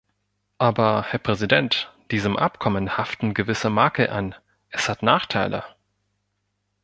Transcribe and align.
Aber, 0.57 1.03
Herr 1.03 1.19
Präsident, 1.19 1.93
diesem 2.09 2.35
Abkommen 2.35 2.97
haften 2.97 3.35
gewisse 3.35 3.69
Makel 3.69 4.09
an, 4.09 4.33
es 4.69 4.89
hat 4.89 5.03
Nachteile. 5.03 5.63